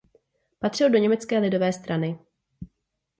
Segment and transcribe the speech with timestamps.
[0.59, 2.19] Patřil do Německé lidové strany.